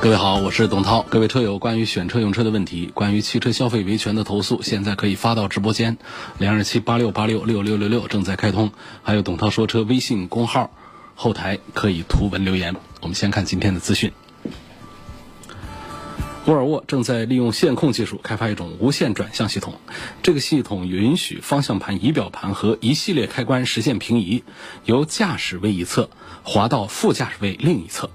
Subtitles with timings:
[0.00, 1.04] 各位好，我是董涛。
[1.10, 5.98] 各位车友，关于选车用车的问题，关于汽车消费维权的投诉，现在可以发到直播间，
[6.38, 8.70] 零二七八六八六六六六六正在开通，
[9.02, 10.70] 还有董涛说车微信公号
[11.16, 12.76] 后台可以图文留言。
[13.00, 14.12] 我们先看今天的资讯。
[16.46, 19.74] 沃尔沃正在利用线控技术开发一种无线转向系统，
[20.22, 24.44] 这个系统允许方向盘、仪表盘和一系列开关实现平移，
[24.84, 26.08] 由驾驶位一侧
[26.44, 28.08] 滑到副驾驶位另一侧。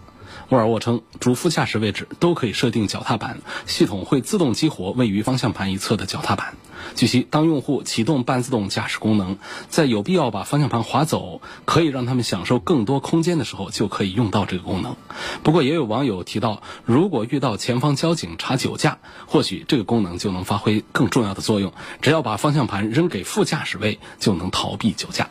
[0.50, 6.56] 沃尔沃称，主副驾驶位置都可以设定脚踏板，系统会自动激活位于方向盘一侧的脚踏板。
[6.96, 9.38] 据悉，当用户启动半自动驾驶功能，
[9.70, 14.96] 在有必要把方向盘划走，可以让他们享受更多空间的时候，就可以用到这个功能。
[15.44, 21.74] 不过，也有网友提到，如果遇到前方交警查酒驾，或许这个功能就能发挥更重要的作用。
[22.02, 25.30] 只要把方向盘扔给副驾驶位，就能逃避酒驾。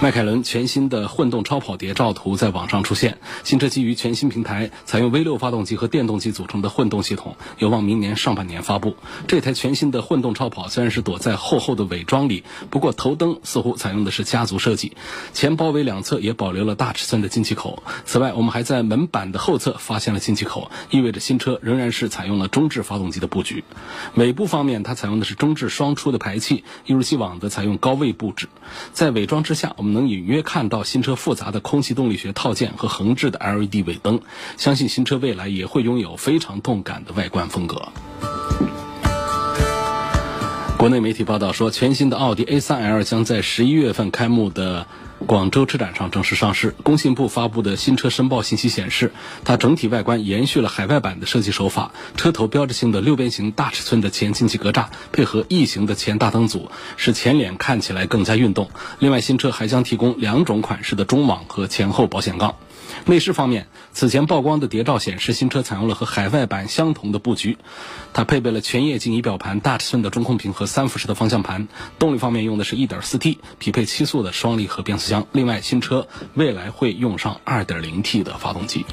[0.00, 8.94] 迈凯伦全新的混动超跑谍照图在网上出现，新车基于全新平台，采用 V6 发动机和电动机组成的混动系统，有望明年上半年发布。
[9.26, 14.96] 这台全新的混动超跑虽然是躲在厚厚的伪装里，不过头灯似乎采用的是家族设计，
[15.32, 17.82] 前包围两侧也保留了大尺寸的进气口。
[18.04, 23.64] 此外，我们还在门板的后侧发现了进气口，意味着新车仍然是采用了中置发动机的布局。
[24.14, 28.48] 尾部方面，它采用的是中置双出的排气，一如既往的采用高位布置。
[28.92, 29.87] 在伪装之下，我们。
[29.92, 34.20] 能隐约看到新车复杂的空气动力学套件和横置的 LED 尾灯，
[34.56, 37.88] 相信新车未来也会拥有非常动感的外观风格。
[40.76, 44.86] 国内媒体报道说，全新的奥迪 A3L 将在十一月份开幕的。
[45.26, 46.74] 广州车展上正式上市。
[46.82, 49.12] 工信部发布的新车申报信息显示，
[49.44, 58.70] 它整体外观延续了海外版的设计手法，车头标志性的六边形大尺寸的前进气格栅，配合异形的前大灯组，使前脸看起来更加运动。
[58.98, 62.54] 另外，新车还将提供两种款式的中网和前后保险杠。
[63.06, 67.58] 内饰方面，此前曝光的谍照显示，新车采用了和海外版相同的布局。
[68.12, 71.68] 它配备了全液晶仪表盘、大尺寸的中控屏和三辐式的方向盘。
[71.98, 75.26] 动力方面用的是一点四 T，匹配七速的双离合变速箱。
[75.32, 78.84] 另外，新车未来会用上二点零 T 的发动机。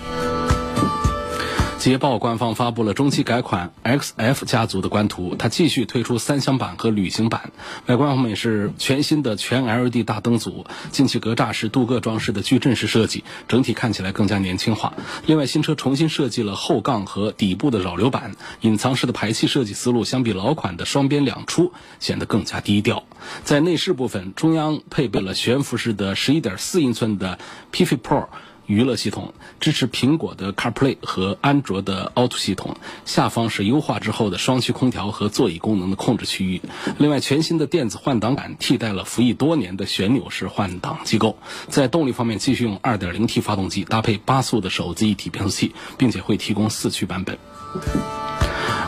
[1.85, 7.51] 捷豹官方发布了中期改款 XF 家族的官图，它继续推出三厢版和旅行版。
[7.85, 14.96] 外观方面是全新的全 LED 大灯组，进气格栅是镀铬装饰的矩阵式设计，整体看起来更加年轻化。
[15.28, 23.03] 另外，新车重新设计了后杠和底部的扰流板，隐藏式的排气设计思路相比老款的双边两出显得更加低调。
[23.44, 27.38] 在内饰部分，中央配备了悬浮式的11.4英寸的
[27.72, 28.25] PV Pro。
[28.68, 36.62] 娱乐系统支持苹果的 CarPlay 和安卓的 Auto 系统，下方是优化之后的双区空调和座椅功能的控制区域。
[36.98, 41.38] 另外，全新的电子换挡杆替代了服役多年的旋钮式换挡机构。
[41.68, 47.38] 在动力方面，继续用 2.0T 发动机搭配八速的手自一体变速器，并且会提供四驱版本。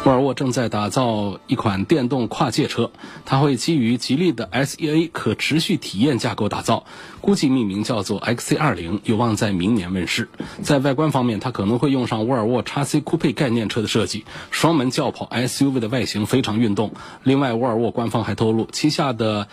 [0.05, 2.91] 沃尔沃正在打造一款电动跨界车，
[3.25, 6.85] 它会基于吉利的 SEA 可持续体验架构打造，
[7.19, 10.29] 估计命名叫做 XC20，有望在明年问世。
[10.61, 16.93] 在外观方面，它可能会用上沃尔沃 x C 酷配概念车的设计，双门轿跑 SUV 的外形非常运动。
[17.23, 19.49] 另外，沃尔沃官方还透露，旗下的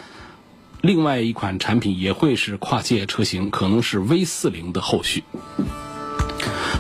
[0.82, 5.24] 另外一款产品也会是跨界车型，可能是 V40 的后续。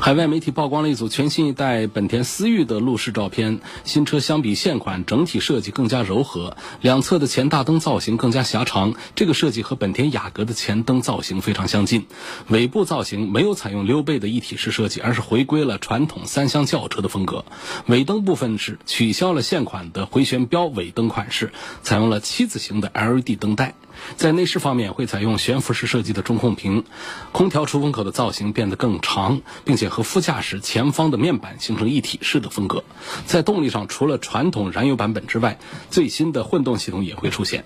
[0.00, 3.60] 海外媒体曝光了一组全新一代本田思域的路试照片。
[3.84, 8.94] 新车相比现款，整体设计更加柔和，两侧的前大灯造型更加狭长。
[9.14, 12.06] 这个设计和本田雅阁的前灯造型非常相近。
[12.48, 17.44] 尾部造型没有采用溜背的一体式设计，而是回归了传统三厢轿车的风格。
[17.86, 21.52] 尾灯部分是取消了现款的回旋镖尾灯款式，
[21.82, 23.74] 采用了七字形的 LED 灯带。
[24.16, 26.84] 在内饰方面，会采用悬浮式设计的中控屏，
[27.32, 32.84] 空调出风口的造型变得更长，并且和副驾驶前方的面板形成一体式的风格。
[33.26, 35.58] 在动力上，除了传统燃油版本之外，
[35.90, 37.64] 最新的混动系统也会出现。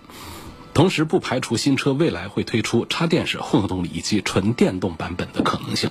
[0.74, 5.90] 同时，不排除新车未来会推出插电式混合动力以及纯电动版本的可能性。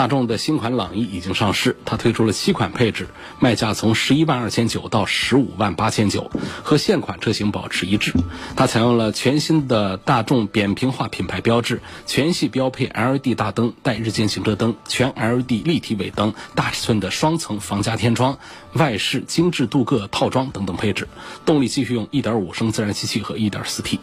[0.00, 3.06] 大众的新款朗逸已经上市，它推出了七款配置，
[3.38, 6.30] 卖价从十一万二千九到十五万八千九，
[6.62, 8.14] 和现款车型保持一致。
[8.56, 18.38] 它采用了全新的大众扁平化品牌标志，全系标配 LED 大灯、带日间行车灯、全 LED 立体尾灯、大尺寸的双层防夹天窗、
[18.72, 21.08] 外饰精致镀铬套装等等配置。
[21.44, 23.98] 动力继续用1.5升自然吸气和 1.4T。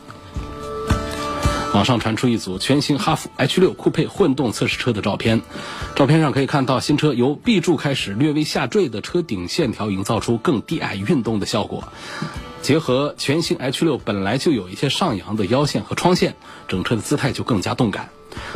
[1.73, 5.41] 网上传出一组全新哈弗 H 六酷配混动测试车的照片，
[5.95, 11.83] 照片上可以看到新车由 B 柱开始略微下坠的车顶线条，营造出更低矮运动的效果。
[12.67, 16.35] 结合全新 H 六本来就有一些上扬的腰线和窗线，
[16.67, 18.09] 整车的姿态就更加动感。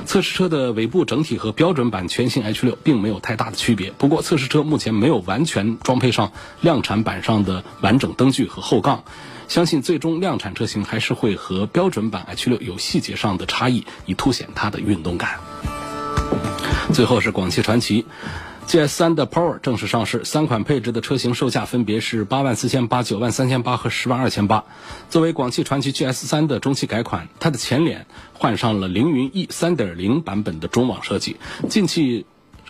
[0.05, 9.05] 测试车的尾部整体和标准版全新 H 六并没有太大的区别，不过测试车目前没有完全装配上量产版上的完整灯具和后杠。
[9.47, 15.39] 相信最终量产车型还是会和标准版 H6 有细节上的差异，以凸显它的运动感。
[16.91, 18.05] 最后是广汽传祺
[18.71, 24.63] GS 三的 Power 正式上市，三款配置的车型售价分别是八万四千八、九万三千八和十万二千八。
[25.09, 31.35] 作为广汽传祺 GS 三的中期改款，它的前脸换上了凌云 E 三点零版本的中网设计，
[31.67, 32.25] 进气。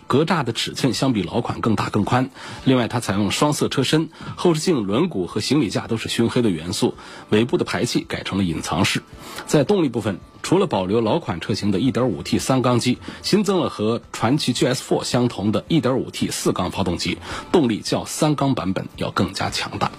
[0.06, 2.30] 格栅的尺寸相比老款更大更宽，
[2.64, 6.94] 另外它采用双色车身，后视镜、轮毂和行李架都是熏黑的元素，
[7.30, 9.02] 尾部的排气改成了隐藏式。
[9.46, 17.18] 在动力部分，除了保留老款车型的 1.5T 三缸机，新增了和传祺 GS4 相同的 1.5T 四缸发动机，
[17.50, 19.90] 动力较三缸版本要更加强大。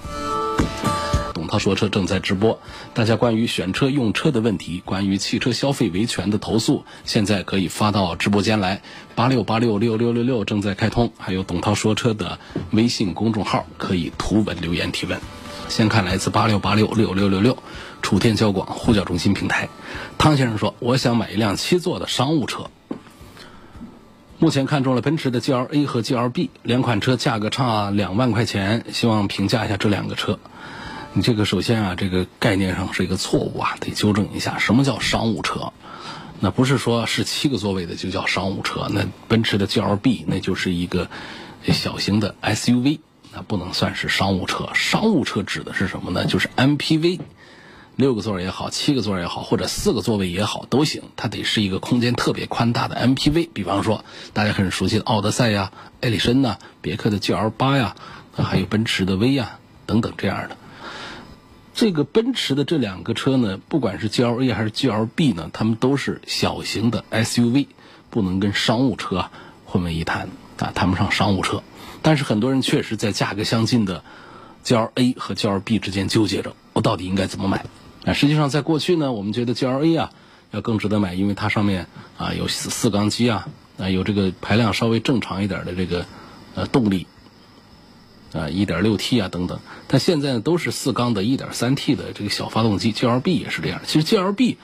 [1.53, 2.59] 他说车正在直播，
[2.95, 8.81] 大家关于选车用车的问题，关于汽车消费维权的投诉，现在可以发到直播间来，
[9.13, 12.39] 八六八六六六六六正在开通，还有董涛说车的
[12.71, 15.19] 微信公众号可以图文留言提问。
[15.69, 17.55] 先看来自八六八六六六六六
[18.01, 19.69] 楚天交广呼叫中心平台，
[20.17, 22.71] 汤先生说，我想买一辆七座的商务车，
[24.39, 30.39] 目前看中了奔驰的 GLA 和 GLB 两款车，价格差两万块钱，希望评价一下这两个车。
[31.15, 34.57] 你这个首先啊，这个概念上是一个错误啊，得纠正一下。
[34.57, 35.71] 什么叫商务车？
[36.39, 38.87] 那不是说是七个座位的就叫商务车。
[38.89, 41.07] 那奔驰的 GLB 那就是一个
[41.67, 42.99] 小型的 SUV，
[43.31, 44.69] 那不能算是商务车。
[44.73, 46.25] 商务车指的是什么呢？
[46.25, 47.19] 就是 MPV，
[47.95, 51.03] 六个座也好，七个座也好，或者四个座位也好都行。
[51.15, 53.49] 它得是一个空间特别宽大的 MPV。
[53.53, 55.71] 比方说大家很熟悉的奥德赛呀、
[56.01, 57.95] 艾力绅呐、别克的 GL 八呀，
[58.35, 60.57] 还有奔驰的 V 呀等等这样的。
[61.73, 67.67] 这个奔驰的这两个车呢，不管是 GLA 还是 GLB 呢，它们都是小型的 SUV，
[68.09, 69.29] 不能跟商务车
[69.65, 70.29] 混为一谈
[70.59, 71.63] 啊，谈不上商务车。
[72.03, 74.03] 但是很多人确实在价格相近的
[74.63, 77.65] GLA 和 GLB 之间纠结着，我到底应该怎么买？
[78.05, 80.11] 啊，实际上在过去呢，我们觉得 GLA 啊
[80.51, 81.87] 要更值得买，因为它上面
[82.17, 83.47] 啊有四四缸机啊，
[83.79, 86.05] 啊有这个排量稍微正常一点的这个
[86.53, 87.07] 呃动力。
[88.33, 93.81] 啊，1.6T 啊等等，但现在呢都是四缸的 1.3T 的这个小发动机，GLB 也是这样。
[93.85, 94.57] 其实 GLB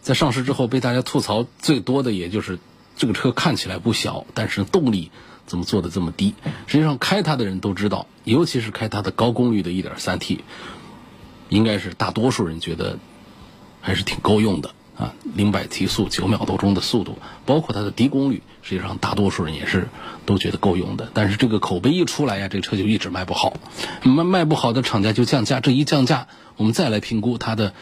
[0.00, 2.60] 在上市之后被大家吐槽最多的，也就是
[2.96, 5.10] 这个车看起来不小，但是动力
[5.44, 6.34] 怎么做的这么低？
[6.68, 10.38] 实际上开它的人都知道，尤其是开它的高功率的 1.3T，
[11.48, 13.00] 应该是大多数人觉得
[13.80, 14.70] 还是挺够用的。
[14.96, 19.88] 啊，零百提速九秒多钟的速度，包括它的低功率，实际上大多数人也是
[20.24, 21.10] 都觉得够用的。
[21.12, 23.58] 但是这个口碑一出来呀，这车就一直卖不好，
[24.02, 25.60] 卖卖不好的厂家就降价。
[25.60, 27.74] 这一降价，我们再来评估它的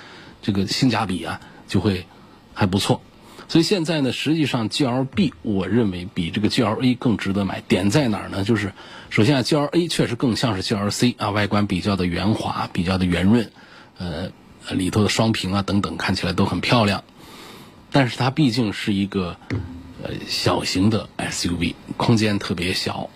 [0.43, 2.05] 这个性价比啊，就会
[2.53, 3.01] 还不错。
[3.47, 7.61] 所以现在呢，实际上 GLB 我认为比这个 GLA 更值得买。
[7.61, 8.43] 点在哪儿呢？
[8.43, 8.73] 就是
[9.11, 13.53] 首先啊，GLA 确实更像是 GLC 啊，外观比较的圆滑，比较的圆润，
[13.99, 14.33] 呃。
[14.71, 17.05] 里头的双屏啊等等看起来都很漂亮，
[17.95, 19.37] 但是它毕竟是一个
[20.03, 23.09] 呃小型的 SUV，空间特别小。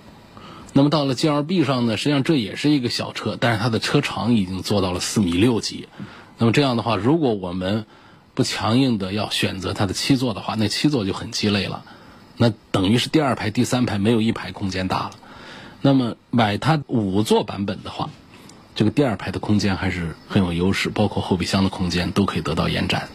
[0.72, 5.88] 那么到了 GLB 上呢，实际上这也是一个小车，但是它的车长已经做到了四米六几。
[6.38, 7.86] 那么这样的话，如果我们
[8.34, 11.82] 不强硬的要选择它的七座的话，那七座就很鸡肋了。
[12.36, 15.10] 那等于是第二排、第三排没有一排空间大了。
[15.82, 18.10] 那么买它五座版本的话。
[18.76, 23.08] 这个第二排的空间还是很有优势，包括后备箱的空间都可以得到延展。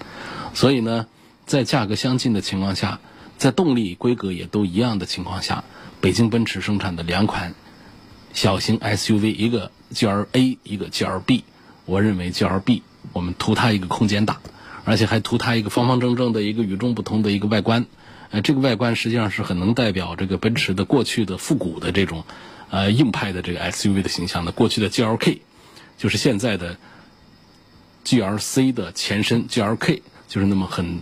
[0.54, 1.08] 所以呢，
[1.46, 3.00] 在价格相近的情况下，
[3.38, 5.64] 在动力规格也都一样的情况下，
[6.02, 7.54] 北京奔驰生产的两款
[8.34, 11.44] 小型 SUV，一个 GLA，一个 GLB，
[11.86, 12.82] 我认为 GLB
[13.12, 14.40] 我们图它一个空间大，
[14.86, 17.86] 而且还图它一个方方正正的一个与众不同的一个外观。
[18.32, 22.24] 呃，这个外观实际上是很能代表这个奔驰的过去的复古的这种
[22.70, 24.52] 呃硬派的这个 SUV 的形象的。
[24.52, 25.40] 过去的 GLK。
[25.96, 26.78] 就是现在的
[28.04, 31.00] GLC 的前身 GLK，就是那么很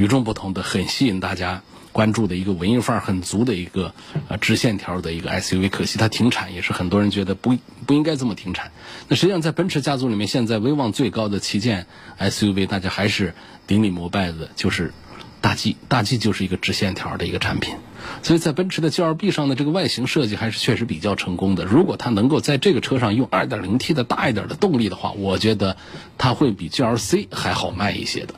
[0.00, 1.60] 与众不同的、很吸引大家
[1.92, 3.92] 关注的一个文艺范儿很足的一个
[4.28, 8.72] 呃直线条的一个 SUV，可惜它停产，也是很多人觉得不不应该这么停产。
[9.08, 11.86] 那实际上在奔驰家族里面，现在威望最高的旗舰
[12.18, 13.34] SUV，大家还是
[13.66, 14.94] 顶礼膜拜的，就是
[15.42, 17.74] 大 G，大 G 就是一个直线条的一个产品。
[18.22, 21.66] 所以在奔驰的 GLB 上的这个外形设计还是确实比较成功的。
[21.66, 25.76] 如果它能够在这个车上用 2.0T 的大一点的动力的话，我觉得
[26.16, 28.34] 它会比 GLC 还好卖一些的。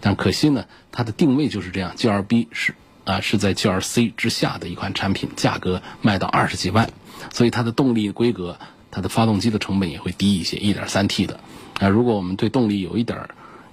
[0.00, 6.90] 但可惜呢，它的定位就是这样，G2B 是啊是在 G R C 之下的一款产品，价格卖到二十几万，
[7.32, 8.58] 所以它的动力规格、
[8.90, 11.40] 它的发动机的成本也会低一些，1.3T 的。
[11.78, 13.28] 啊，如果我们对动力有一点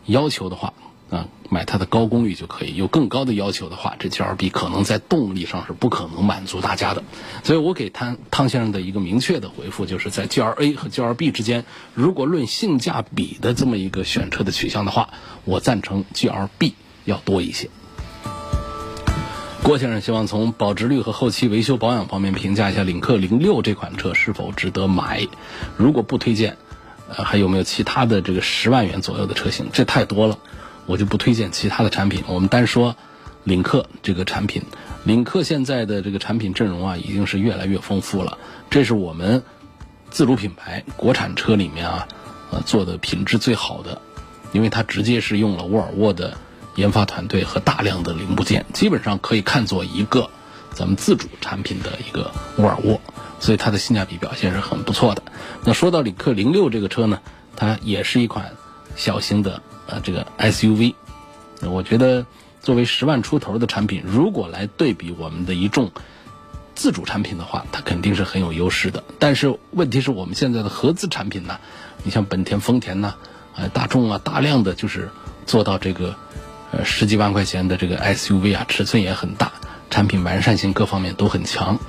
[0.05, 0.73] 要求的话，
[1.09, 2.75] 啊，买它的高功率就可以。
[2.75, 7.03] 有更高的要求的话，这 G2B 可能在动力上是不可能满足大家的。
[7.43, 15.09] 所以我给汤汤先生的一个明确的回复，就是在 G2A 和 G2B 之间，如果论性价比的这么一个选车的取向的话，
[15.45, 16.73] 我赞成 G2B
[17.05, 17.69] 要多一些。
[19.63, 25.27] 郭先生希望从保值率和后期维修保养方面评价一下领克零六这款车是否值得买。
[25.77, 26.57] 如果不推荐，
[27.09, 29.67] 呃，还有没有其他的这个十万元左右的车型？
[29.73, 30.37] 这太多了。
[30.87, 32.95] 我就不推荐其他的产品，我们单说
[33.43, 34.63] 领克这个产品。
[35.03, 38.37] 领克现在的这个产品阵容啊，已经是越来越丰富了。
[38.69, 39.43] 这是我们
[40.09, 42.07] 自主品牌国产车里面啊，
[42.51, 44.01] 呃做的品质最好的，
[44.53, 46.37] 因为它直接是用了沃尔沃的
[46.75, 50.29] 研发团队和大量的零部件，基本上可以看作一个
[50.73, 52.99] 咱们自主产品的一个沃尔沃，
[53.39, 55.23] 所以它的性价比表现是很不错的。
[55.63, 57.21] 那说到领克零六这个车呢，
[57.55, 58.53] 它也是一款
[58.95, 59.61] 小型的。
[59.87, 60.93] 啊，这个 SUV，
[61.61, 62.25] 我觉得
[62.61, 65.91] 作为十万出头的产品，如果来对比我们的一众
[66.75, 69.03] 自主产品的话，它肯定是很有优势的。
[69.17, 71.59] 但是问题是我们现在的合资产品呢，
[72.03, 73.15] 你像本田、丰田呐，
[73.55, 75.09] 呃，大众啊，大量的就是
[75.45, 76.15] 做到这个
[76.71, 79.51] 呃十几万块钱的这个 SUV 啊，尺寸也很大，
[79.89, 81.79] 产品完善性各方面都很强。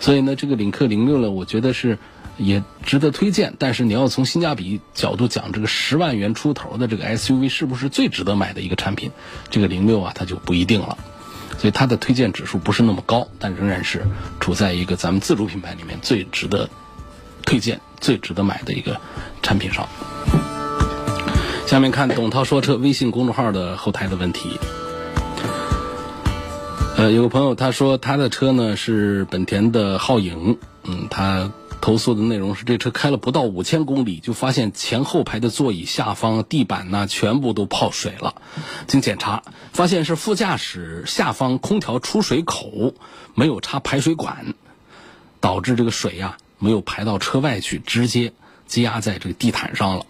[0.00, 1.98] 所以呢，这个领克零六呢，我觉得是。
[2.40, 9.10] 也值得推荐，但是你要从性价比角度讲，这个十万元出头的这个 SUV 是不是最值得买的一个产品？
[9.50, 10.96] 这个零六啊，它就不一定了。
[11.58, 14.06] 所以它的推荐指数不是那么高，但仍然是
[14.38, 16.70] 处在一个咱们自主品牌里面最值得
[17.44, 19.00] 推荐、最值得买的一个
[19.42, 19.88] 产品上。
[21.66, 24.60] 下面看董涛说车微信公众号的后台的问题。
[26.98, 31.52] 呃，有个朋友他说他的车呢是本田的皓影，嗯，他。
[31.80, 38.34] 投诉的内容是，这车开了不到五千公里，就发现前后排的座椅下方、地板呢全部都泡水了。
[38.88, 42.94] 经检查，发现是副驾驶下方空调出水口
[43.36, 44.54] 没有插排水管，
[45.38, 48.32] 导致这个水呀没有排到车外去，直接
[48.66, 50.06] 积压在这个地毯上了。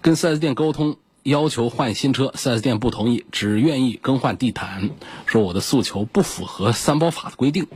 [0.00, 0.96] 跟 4S 店沟通，
[1.28, 4.90] 要求换新车，4S 店不同意，只愿意更换地毯，
[5.26, 7.66] 说我的诉求不符合三包法的规定。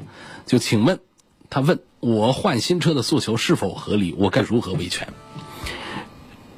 [0.46, 0.98] 就请问，
[1.50, 1.80] 他问。
[2.00, 4.12] 我换新车的诉求是否合理？
[4.18, 5.06] 我该如何维权？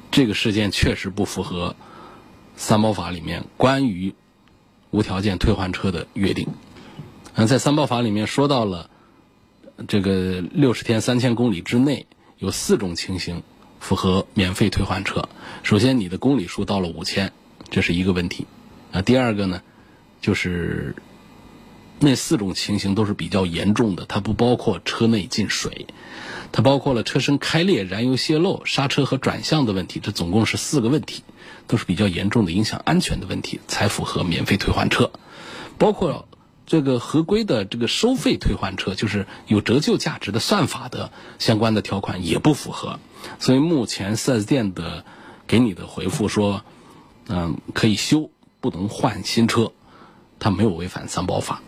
[0.09, 1.75] 这个事件确实不符合
[2.55, 4.15] 三包法里面关于
[4.89, 6.47] 无条件退换车的约定。
[7.35, 8.89] 嗯，在三包法里面说到了
[9.87, 12.07] 这个六十天三千公里之内
[12.39, 13.43] 有四种情形
[13.79, 15.29] 符合免费退换车。
[15.63, 17.31] 首先，你的公里数到了五千，
[17.69, 18.47] 这是一个问题。
[18.91, 19.61] 啊，第二个呢，
[20.21, 20.95] 就是。
[21.97, 25.87] 那四种情形都是比较严重的，它不包括车内进水，
[26.51, 31.23] 它包括了车身开裂、燃油泄漏、刹车和转向的问题，这总共是四个问题，
[31.67, 35.09] 都是比较严重的影响安全的问题，才符合免费退换车。
[35.77, 36.27] 包括
[36.65, 42.99] 这个合规的这个收费退换车，就是有折旧价值的算法的相关的条款也不符合。
[43.39, 45.05] 所以目前 4S 店的
[45.47, 46.63] 给你的回复说，
[47.27, 48.29] 嗯，可以修，
[48.61, 49.71] 不能换新车，
[50.39, 51.61] 它没有违反三包法。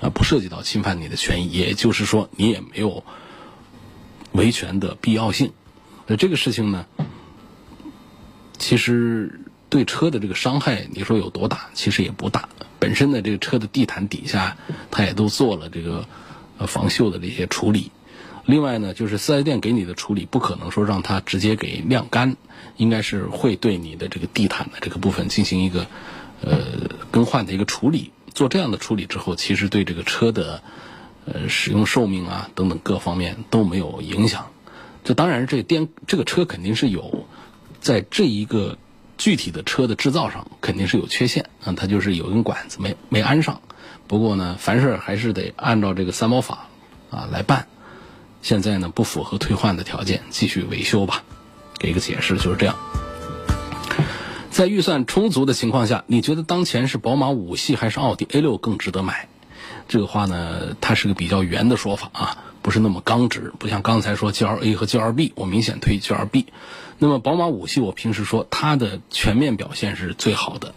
[0.00, 3.04] 啊，不涉及到侵犯你的权益，也就是说，你也没有
[4.32, 5.52] 维权的必要性。
[6.08, 6.86] 那这个事情呢，
[8.58, 9.40] 其实
[9.72, 11.70] 对车的这个伤害，你说有多大？
[11.72, 12.46] 其实也不大。
[12.78, 14.58] 本身呢，这个车的地毯底下，
[14.90, 16.04] 它也都做了这个
[16.58, 17.90] 呃防锈的这些处理。
[18.44, 22.36] 另外呢，就是四 S 店给你的处理，不可能说让它直接给晾干，
[22.76, 25.86] 应该是会对你的这个地毯的这个部分进行一个
[26.42, 26.58] 呃
[27.10, 28.10] 更换的一个处理。
[28.34, 30.62] 做这样的处理之后，其实对这个车的
[31.24, 34.50] 呃使用寿命啊等等各方面都没有影响。
[35.02, 37.26] 这当然，这电这个车肯定是有
[37.80, 38.76] 在这一个
[39.18, 43.60] 具体的车的制造上肯定是有缺陷啊，它就是有根管子没没安上。
[44.08, 46.68] 不过呢，凡事还是得按照这个三包法
[47.10, 47.66] 啊来办。
[48.42, 51.22] 现在呢不符合退换的条件，继续维修吧。
[51.78, 52.76] 给一个解释就是这样。
[54.50, 59.28] 在预算充足的情况下，你觉得当前是宝马五系还是奥迪 A 六更值得买？
[59.88, 66.46] 这个话呢，它是个比较圆的说法啊，不是那么刚直，不像刚才说 G L A 和 G L B，我明显推 G L B。
[66.98, 70.72] 那么宝马五系，我平时说它的全面表现是最好的，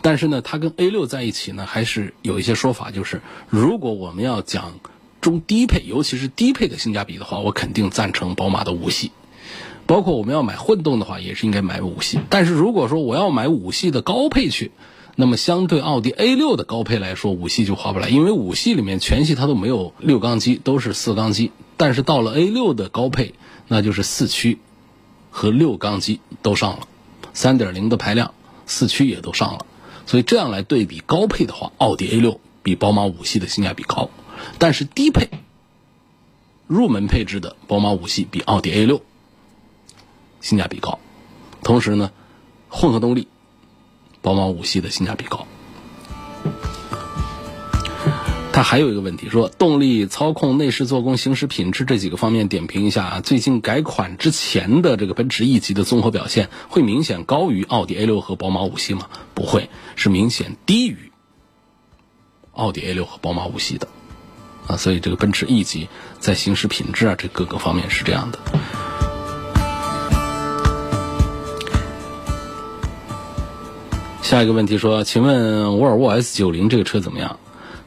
[0.00, 4.78] 但是呢，它跟 A 六在一起呢，还是有一些说法，就是如果我们要讲
[5.20, 9.10] 中低配，尤其是低配的性价比的话，我肯定赞成宝马的五系。
[9.86, 12.20] 包括我们要买混动的话，也是应该买五系。
[12.28, 14.70] 但是如果说我要买五系的高配去，
[15.20, 21.52] 那么相对奥迪 A 六的高配来说，五系就划不来，因为五系里面全系它都没有六缸机，都是四缸机。
[21.76, 23.34] 但是到了 A 六的高配，
[23.68, 24.58] 那就是四驱
[25.30, 26.88] 和六缸机都上了，
[27.34, 28.32] 三点零的排量，
[28.64, 29.66] 四驱也都上了。
[30.06, 34.08] 所以这样来对比高配的话，奥迪 A 六比宝马五系的性价比高。
[34.58, 35.28] 但是低配
[36.66, 39.02] 入门配置的宝马五系比奥迪 A 六。
[40.40, 40.98] 性价比高，
[41.62, 42.10] 同时呢，
[42.70, 43.28] 混合动力，
[44.22, 45.46] 宝马五系的性价比高。
[48.52, 53.20] 它还有一个问题，说动力、操控、内饰、做工、行驶品质这几个方面点评一下啊。
[53.20, 59.08] 最近改款之前的这个奔驰 E 级的综合表现会明显高于奥迪 A 六和宝马五系吗？
[59.34, 61.12] 不会，是明显低于
[62.52, 63.86] 奥迪 A 六和宝马五系的
[64.66, 64.76] 啊。
[64.76, 68.38] 所以这个奔驰 E 级在行驶品质啊这各个方面是这样的。
[74.30, 77.40] 下一个问题说，请问沃尔沃 S 九零这个车怎么样？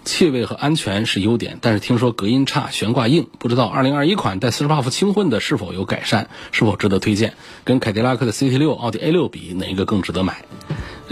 [0.04, 7.36] 气味和安全是优点，但是听说隔音差、悬挂硬，不知道二零二一款带四十八伏轻混的是否有改善，是否值得推荐？
[7.64, 10.44] 跟凯迪拉克的 CT 六、奥迪 A 六比，哪一个更值得买？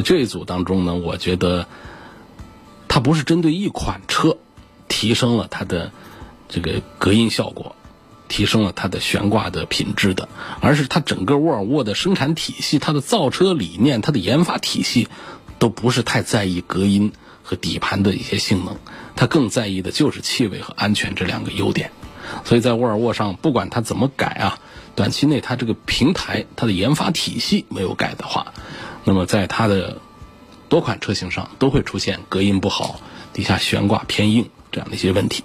[0.03, 1.65] 这一组当中呢，我觉得
[2.89, 4.35] 它不是针对一款车
[4.89, 5.93] 提升了它的
[6.49, 7.77] 这个隔音效果。
[8.31, 10.29] 提升了它的悬挂的品质的，
[10.61, 15.09] 而是它整个沃尔沃的生产体系、它的造车理念、它的研发体系，
[15.59, 17.11] 都不是太在意隔音
[17.43, 18.77] 和底盘的一些性能，
[19.17, 21.91] 它更在意的就是气味和安全这两个优点。
[22.45, 24.59] 所以在沃尔沃上，不管它怎么改啊，
[24.95, 28.53] 短期内它这个平台、它的研发体系没有改的话，
[29.03, 29.97] 那么在它的
[30.69, 33.01] 多款车型上都会出现隔音不好、
[33.33, 35.43] 底下悬挂偏硬这样的一些问题。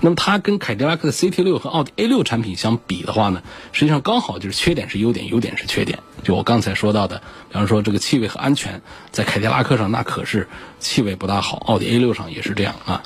[0.00, 6.00] 那么它跟凯迪拉克的 CT 六和奥迪 A 六产品相比的话呢，实际上刚好就是缺点是优点，优点是缺点。
[6.22, 10.48] 就我刚才说到的，比方说这个气味和安全，在凯迪拉克上那可是
[10.80, 13.02] 气味不大好，奥迪 A 六上也是这样啊。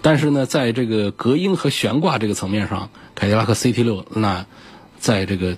[0.00, 4.46] 但是呢，在这个隔音和悬挂这个层面上，凯迪拉克 CT 六那
[4.98, 5.56] 在这个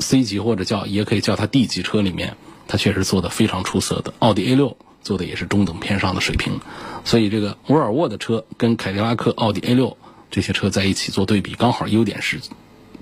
[0.00, 2.36] C 级或者叫也可以叫它 D 级车里面，
[2.68, 4.12] 它确实做的非常出色的。
[4.18, 6.60] 奥迪 A 六做的也是中等偏上的水平，
[7.04, 9.96] 所以这个沃尔沃的车跟凯迪拉克、奥迪 A 六。
[10.30, 12.40] 这些车在一起做对比，刚好优点是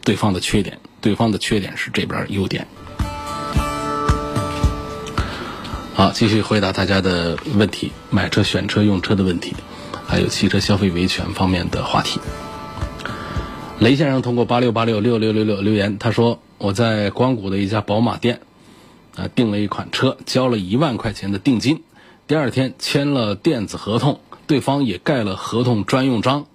[0.03, 2.67] 对方的缺点，对方的缺点是这边优点。
[5.95, 9.55] 好，继续回答大家的问题，买车、选车、用车的问题，
[10.07, 12.21] 还有汽车消费维权方面的话题。
[13.79, 18.41] 雷先生通过八六八六六六六六留言，他说我在光谷的一家宝马店
[19.17, 21.83] 啊订了一款车，交了一万块钱的定金，
[22.27, 26.47] 第二天签了电子合同，对方也盖了合同专用章。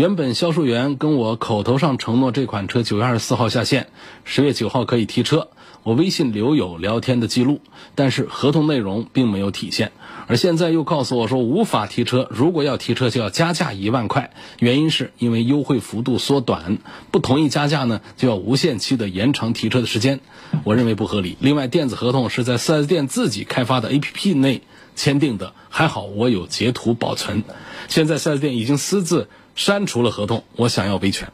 [0.00, 3.88] 原本销售员跟我口头上承诺这款车九月二十四号下线，
[4.24, 5.48] 十月九号可以提车，
[5.82, 7.60] 我微信留有聊天的记录，
[7.94, 9.92] 但是合同内容并没有体现。
[10.26, 16.78] 而现在又告诉我说无法提车，如果要提车就要加价一万块，原因是因为优惠幅度缩短，
[17.10, 20.20] 不同意加价呢就要无限期的延长提车的时间，
[20.64, 21.36] 我认为不合理。
[21.40, 24.62] 另外，电子合同是在 4S 店自己开发的 APP 内
[24.96, 27.44] 签订的，还好我有截图保存。
[27.88, 29.28] 现在 4S 店已经私自。
[29.54, 31.30] 删除了合同，我想要维权。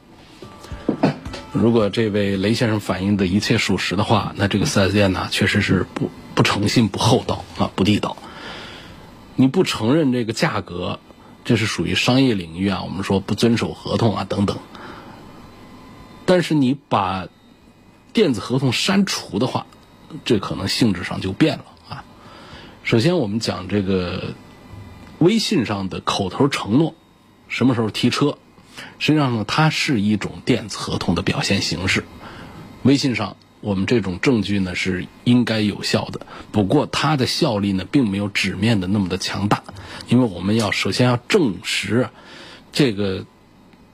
[1.52, 8.16] 如果这位雷先生反映的一切属实的话，那这个四 S 店呢，确实是不不诚信、不厚道啊，不地道。
[9.36, 11.00] 你不承认这个价格，
[11.44, 14.58] 这是属于商业领域啊，我们说不遵守合同啊等等。
[16.26, 17.28] 但是你把
[18.12, 19.66] 电子合同删除的话，
[20.24, 22.04] 这可能性质上就变了啊。
[22.82, 24.34] 首先，我们讲这个
[25.18, 26.94] 微信上的口头承诺。
[27.56, 28.36] 什么时候提车？
[28.98, 32.04] 实际上呢，它是一种电子合同的表现形式。
[32.82, 39.62] 微信上我们这种证据呢是应该有效的，不过它的效力呢并没有纸面的那么的强大，
[40.06, 42.10] 因为我们要首先要证实
[42.72, 43.24] 这个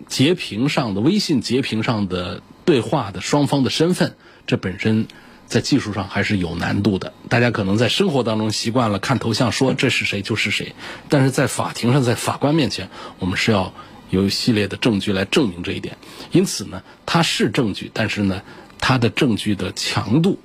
[0.09, 5.07] 截屏上的微信截屏上的对话的双方的身份，这本身。
[5.53, 10.75] 在技术上还是有难度的，大家可能在生活当中习惯了看头像说这是谁就是谁，
[11.11, 12.89] 但是在法庭上，在法官面前，
[13.19, 13.75] 我们是要
[14.09, 15.99] 有一系列的证据来证明这一点。
[16.31, 18.41] 因此呢，它是证据，但是呢，
[18.79, 20.39] 它的证据的强度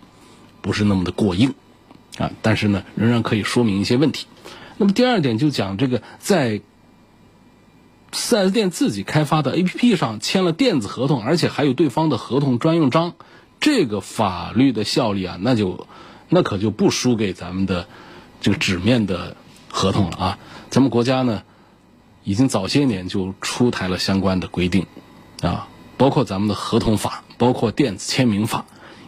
[0.60, 1.54] 不是那么的过硬
[2.18, 4.28] 啊，但是呢，仍然可以说明一些问题。
[4.78, 6.60] 那么第二点就讲这个在
[8.12, 13.16] 4S 店自己开发的 APP 上签了电子合同，而且还有对方的合同专用章，
[13.60, 15.88] 这个法律的效力啊，那就
[16.30, 17.88] 那可就不输给咱们的
[18.42, 19.36] 这个纸面的
[19.70, 20.40] 合同了啊。
[20.70, 21.44] 咱们国家呢，
[22.24, 24.86] 已经早些年就出台了相关的规定
[25.42, 25.68] 啊，
[25.98, 28.66] 包括咱们的合同法，包括电子签名法，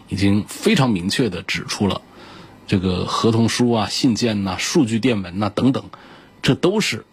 [0.07, 2.01] 已经非常明确的指出了
[2.67, 5.85] 这个合同书啊、信件呐、数据电文呐等等，
[6.41, 7.05] 这都是。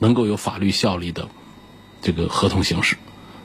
[0.00, 1.28] 能够有法律效力的
[2.02, 2.96] 这个合同形式，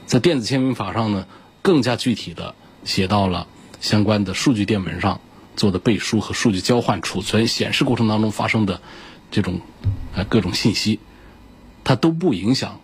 [0.08, 1.28] 在电子签名法上呢，
[1.62, 3.48] 更加具体的写到了
[3.82, 5.22] 相关的数据电文上
[5.56, 8.82] 做的背书和数据交换、储存、显示过程当中发生的
[9.32, 9.62] 这种
[10.16, 11.00] 呃各种信息，
[11.84, 12.80] 它都不影响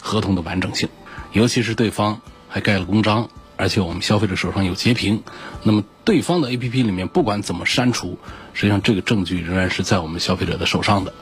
[0.00, 0.88] 合同的完整性。
[1.32, 5.22] 尤其是对方还盖了公章，而且我们消费者手上有截屏，
[5.64, 8.18] 那么对方的 APP 里面不管怎么删除，
[8.54, 11.12] 实际上这个证据仍然是在我们消费者的手上的。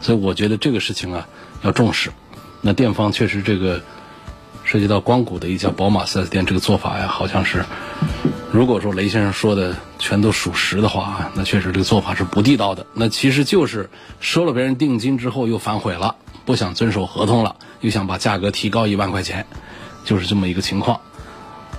[0.00, 1.28] 所以我觉得这个事情啊
[1.62, 2.12] 要重视。
[2.60, 3.82] 那店方确实这个
[4.64, 7.64] 涉及到光谷的一家宝马 4S 店这个做法呀，好像是
[8.52, 12.86] 如果说雷先生说的全都属实的话，那确实这个做法是不地道的。
[12.94, 19.46] 那其实就是收了别人定金之后又反悔了，不想遵守合同了，又想把价格提高一万块钱，
[20.04, 21.00] 就是这么一个情况。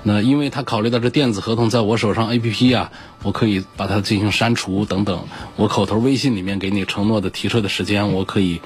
[0.06, 2.92] 那因为他考虑到这电子合同在我手上 A P P 啊，
[3.24, 5.28] 我可以把它进行删除等等。
[5.56, 8.60] 我口头微信里面给你承诺的提车的时间，我可以，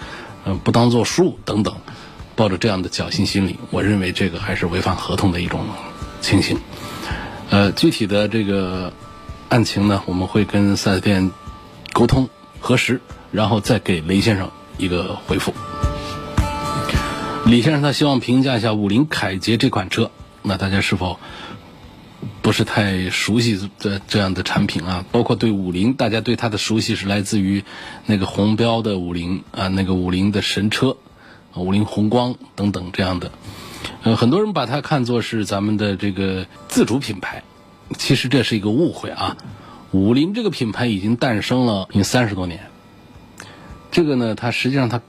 [0.45, 1.75] 嗯，不当做数等等。
[2.37, 5.59] 抱着这样的侥幸心理，我认为这个还是违反合同的一种
[6.21, 6.57] 情形。
[7.49, 8.93] 呃，具体的这个
[9.49, 11.31] 案情呢，我们会跟四 S 店
[11.93, 15.51] 沟通核实，然后再给雷先生一个回复。
[17.45, 20.11] 李先生他希望评价一下五菱凯捷这款车。
[20.43, 21.19] 那大家是否
[22.43, 25.03] 不是太熟悉这这样的产品啊？
[25.11, 27.63] 包括对五菱，大家对它的熟悉是来自于
[28.05, 30.97] 那个红标的五菱啊，那个五菱的神车，
[31.59, 33.31] 五菱宏光等等这样的。
[34.03, 37.43] 呃，很多人把它看作是咱们的这个自主品牌，
[37.97, 39.37] 其实这是一个误会啊。
[39.91, 42.67] 五菱这个品牌已经诞生了有三十多年，
[43.91, 45.01] 这个呢，它实际上它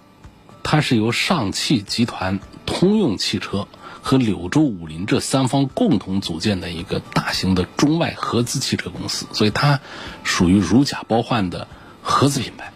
[0.62, 3.66] 它是由上汽集团、通用汽车。
[4.00, 9.80] 和柳州五菱这三方共同组建的一个大型的中外合资汽车公司，所以它
[10.24, 11.68] 属于如假包换的
[12.00, 12.72] 合资品牌。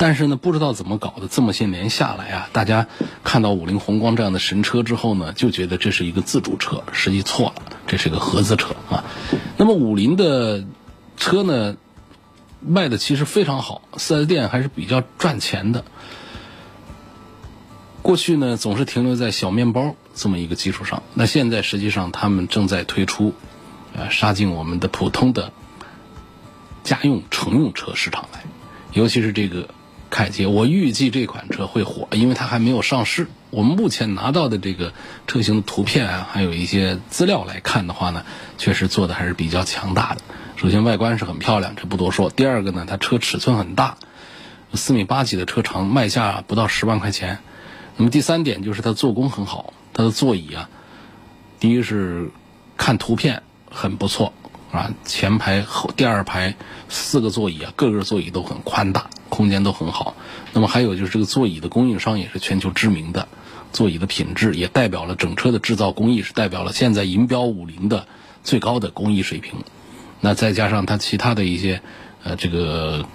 [0.00, 2.86] 但是呢，不知道怎么搞的，这么些年下来啊，大家
[3.22, 9.04] 看到五菱宏光这样的神车之后呢，就觉得这是一个自主车，实际错了，这是个合资车啊。
[9.58, 10.64] 那么五菱的
[11.18, 11.76] 车呢，
[12.60, 15.84] 卖的其实非常好，四 S 店还是比较赚钱的。
[18.00, 21.02] 过去呢，总是停留在小面包这么一个基础上。
[21.12, 23.34] 那现在实际上，他们正在推出，
[23.94, 25.52] 呃，杀进我们的普通的
[26.84, 28.40] 家用乘用车市场来。
[28.94, 29.68] 尤其是这个
[30.10, 33.28] 凯捷，我预计这款车会火，因为它还没有上市。
[33.50, 34.92] 我们目前拿到的这个
[35.26, 38.24] 车型的图片啊，还有一些资料来看的话呢，
[38.58, 40.20] 确实做的还是比较强大的。
[40.56, 42.28] 首先外观是很漂亮，这不多说。
[42.28, 43.96] 第二个呢，它车尺寸很大，
[44.74, 47.38] 四米八几的车长，卖价不到十万块钱。
[47.96, 50.68] 那么第三点就是它做工很好，它的座椅啊，
[51.60, 52.30] 第一是
[52.76, 54.32] 看图片很不错
[54.72, 56.54] 啊，前排后第二排
[56.88, 60.14] 四个座椅啊，各个座椅都很宽大，空间都很好。
[60.52, 63.28] 那么还有就是这个座椅的供应商也是全球知名的，
[63.72, 68.06] 座椅的品质也代表了整车的制造工艺，是代表了现在银标五菱的
[68.44, 69.54] 最高的工艺水平。
[70.20, 71.82] 那再加上它其他的一些
[72.22, 73.06] 呃这个。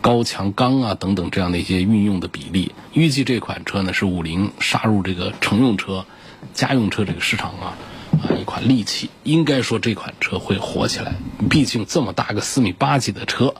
[0.00, 6.06] 高强钢啊等等这样的一些运用的比例，预计这款车呢是五菱杀入这个乘用车、
[6.54, 7.76] 家用车这个市场啊
[8.22, 9.10] 啊一款利器。
[9.22, 11.14] 应该说这款车会火起来，
[11.50, 13.54] 毕竟这么大个四米八几的车，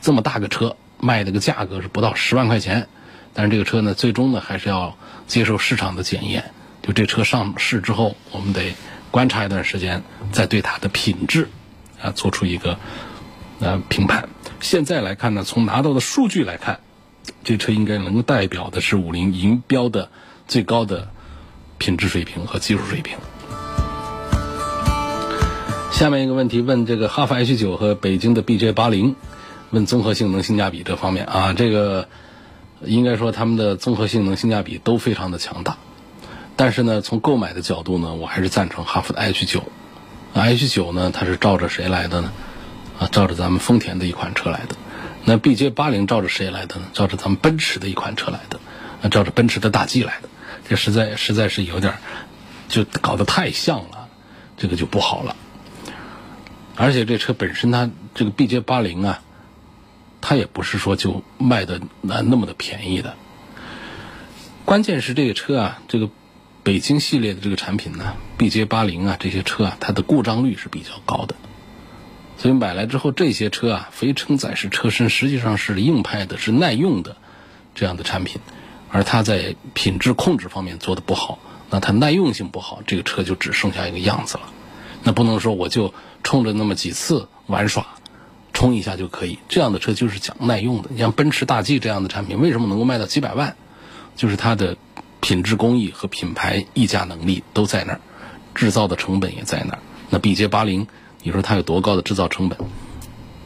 [0.00, 2.88] 这么大个车卖的个价格是不到十万块钱。
[3.34, 6.52] 但是这个车呢，最终呢还是要接受市场的检验。
[6.82, 8.74] 就这车上市之后，我们得
[9.10, 11.48] 观察一段时间，再对它的品质
[12.00, 12.78] 啊做出一个
[13.60, 14.28] 呃评判。
[14.60, 16.80] 现在来看呢，从拿到的数据来看，
[17.44, 20.10] 这车应该能够代表的是五菱银标的
[20.46, 21.08] 最高的
[21.76, 23.18] 品质水平和技术水平。
[25.96, 29.16] 下面一个问题问这个哈弗 H 九和北京的 BJ 八零，
[29.70, 32.06] 问综合性能性价比这方面啊，这个
[32.82, 35.78] 应该说他们的综合性能性价比都非常的强大，
[36.54, 39.62] 但是呢，从购买的角度呢，我还是赞成哈弗的 H 九。
[40.34, 42.30] H 九呢，它是照着谁来的呢？
[42.98, 44.76] 啊，照着咱们丰田的一款车来的，
[45.24, 46.88] 那 BJ 八零照着谁来的呢？
[46.92, 48.60] 照着咱们奔驰的一款车来的，
[49.00, 50.28] 那照着奔驰的大 G 来的，
[50.68, 51.94] 这实在实在是有点，
[52.68, 54.08] 就搞得太像了，
[54.58, 55.34] 这个就不好了。
[56.76, 59.22] 而且这车本身它这个 BJ 八零啊，
[60.20, 63.14] 它也不是说就卖的那那么的便宜的。
[64.64, 66.10] 关键是这个车啊，这个
[66.62, 71.34] 北京系列的这个产品呢，BJ 八零啊这些车啊，它的故障率是比较高的。
[72.38, 77.16] 所以买来之后，这些车啊，非承载式车身实际上是硬派的、是耐用的
[77.74, 78.42] 这样的产品，
[78.90, 81.38] 而它在品质控制方面做的不好，
[81.70, 84.52] 那它耐用性不好，这个车就只剩下一个样子了。
[85.02, 85.94] 那不能说我就
[86.26, 87.86] 冲着那么几次玩耍，
[88.52, 89.38] 冲一下就可以。
[89.48, 90.90] 这样的车就是讲耐用的。
[90.92, 93.54] 你像奔驰大 G 这样的产品，为什么能够卖到几百万？
[94.16, 94.76] 就是它的
[95.20, 98.00] 品质工艺和品牌溢价能力都在那儿，
[98.56, 99.78] 制造的成本也在那儿。
[100.10, 100.88] 那 BJ 八零。
[101.22, 102.58] 你说它有多高的制造成本？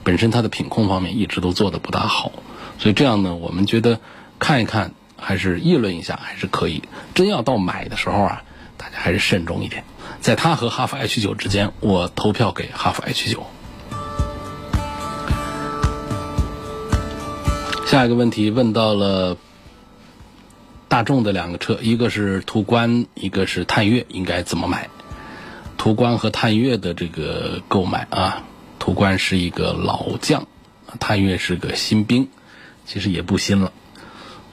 [0.02, 2.32] 本身它的品控方面一直都做的不大好，
[2.78, 4.00] 所以这样呢，我们觉得
[4.38, 6.82] 看一看还是议论一下还是可以。
[7.14, 8.42] 真要到买的时候啊，
[8.80, 9.84] 大家还是慎重一点。
[10.22, 13.44] 在它和哈弗 H 九之间，我投票给哈弗 H 九。
[17.86, 19.36] 下一个问题问到了
[20.88, 24.88] 大众的两个车，一个是途观，一个是探岳，应该怎么买？
[25.76, 28.44] 途观和探岳的这个购买啊，
[28.78, 30.46] 途观是一个老将，
[30.98, 32.28] 探岳是个新兵，
[32.86, 33.72] 其实也不新了。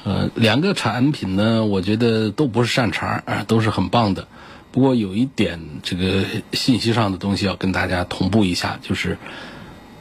[0.03, 4.27] 呃，两个产品呢，我觉得都不是善茬啊，都是很棒的。
[4.71, 9.17] 不过有一点这个信息上的东西要跟大家同步一下，就是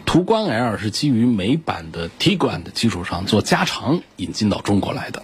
[0.05, 5.23] 途观 L 是基于美版的 T 冠的基础上做加长引进到中国来的。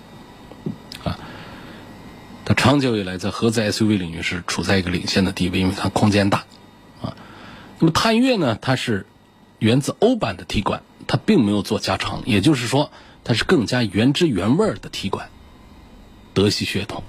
[1.05, 1.19] 啊
[2.45, 6.39] 它长久以来在合资 SUV 领域是处在一个领先的地位，因为它空间大，
[7.01, 7.15] 啊，
[7.79, 9.07] 那么探岳呢，它是
[9.61, 12.91] 源自欧版的 T 冠，它并没有做加长，也就是说
[13.25, 15.29] 它是更加原汁原味的 T 冠，
[16.35, 17.03] 德系血统。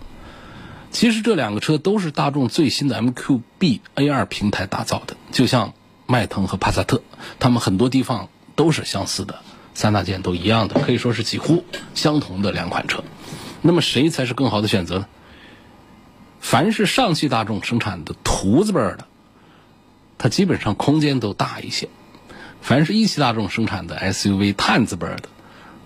[0.92, 5.74] 其实这两个车都是大众最新的 MQB A2 平台打造的，就像
[6.06, 7.02] 迈腾和帕萨特，
[7.40, 9.40] 它们很多地方都是相似的，
[9.74, 11.64] 三大件都一样的，可以说是几乎
[11.96, 13.04] 相同的两款车。
[13.64, 15.08] 那么谁才是更好的选择呢？
[16.40, 19.08] 凡是上汽大众生产的途字辈的，
[20.20, 21.88] 它基本上空间都大一些；
[22.62, 25.24] 凡是一汽大众生产的 SUV 探字辈的，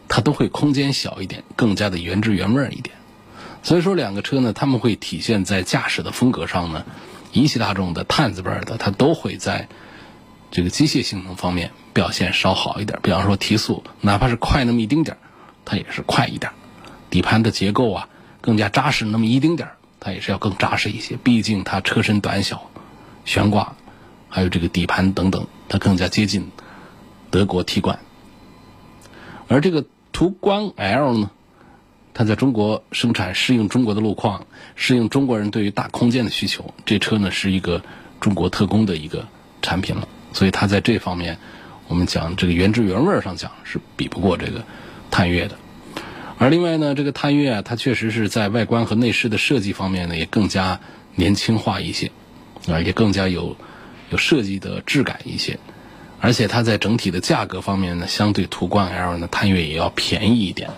[0.07, 2.95] 它都会空间小一点，更加的原汁原味一点。
[3.63, 6.85] 所以说，两个车呢，他们会体现在驾驶的风格上呢，
[7.33, 9.67] 一汽大众的探字辈的，它都会在
[10.51, 12.99] 这个机械性能方面表现稍好一点。
[13.01, 15.19] 比方说提速，哪怕是快那么一丁点儿，
[15.65, 16.51] 它也是快一点。
[17.09, 18.09] 底盘的结构啊，
[18.41, 19.73] 更加扎实那么一丁点儿。
[19.99, 22.69] 它也是要更扎实一些，毕竟它车身短小，
[23.25, 23.75] 悬挂，
[24.29, 26.51] 还有这个底盘等等，它更加接近
[27.31, 27.99] 德国 T 冠。
[29.47, 29.85] 而这个
[30.17, 31.29] 途观 L 呢，
[32.15, 36.73] 它在中国生产，适应中国的路况，适应中国人对于大空间的需求。
[36.87, 37.83] 这车呢是一个
[38.19, 39.27] 中国特供的一个
[39.61, 41.37] 产品了，所以它在这方面，
[41.87, 44.63] 我们讲这个原汁原味上讲是比不过这个
[45.11, 45.55] 探岳的。
[46.39, 50.79] 而另外呢，这个探岳啊，它确实是在外观和内饰的设计方面呢，也更加
[51.13, 52.09] 年轻化一些，
[52.67, 53.55] 啊，也更加有
[54.09, 55.59] 有设计的质感一些。
[56.27, 60.71] 而且它在整体的价格方面呢，相对途观 L 呢，探岳也要便宜一点。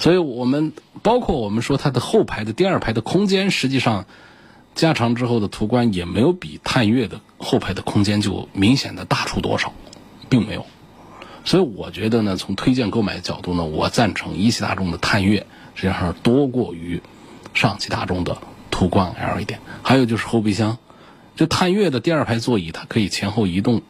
[0.00, 4.06] 所以我们包括我们说它的后排的第二排的空间，实际上
[4.74, 9.72] 加长之后的途观也没有比探岳的后排的空间就明显的大出多少，
[10.28, 10.66] 并没有。
[11.44, 17.00] 所以我觉得呢，从推荐购买的角度呢，我赞成一汽大众的探岳实际上是多过于
[17.54, 18.38] 上汽大众的
[18.72, 19.60] 途观 L 一点。
[19.84, 20.78] 还有就是后备箱，
[21.36, 23.82] 这探岳的第二排座椅它可以前后移动，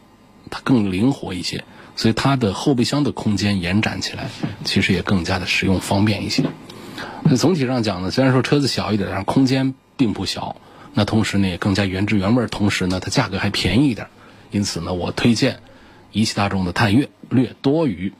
[0.50, 1.64] 它更灵活一些，
[1.96, 4.28] 所以它的后备箱的空间延展起来，
[4.64, 6.44] 其实也更加的实用方便一些。
[7.22, 10.56] 那总体上讲呢，虽然说车子小一点，但空间并不小，
[10.94, 14.08] 那同时呢也更加原汁原味，同时呢它价格还便宜一点，
[14.50, 15.60] 因此呢我推荐。
[16.12, 18.12] 一汽大众的探岳略多于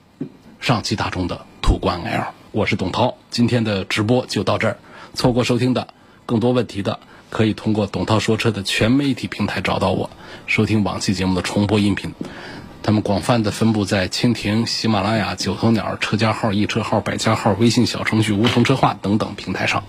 [0.60, 2.26] 上汽大众的途观 L。
[2.52, 4.78] 我是董涛，今天的直播就到这儿。
[5.12, 5.92] 错过收听的，
[6.24, 10.10] 更多问题的，可以通过董涛说车的全媒体平台找到我，
[10.46, 12.12] 收听往期节目的重播音频。
[12.82, 19.84] 他们广泛的分布在蜻蜓、喜马拉雅、九头鸟、车家号、易车号、百家号、微信小程序梧桐车话等等平台上。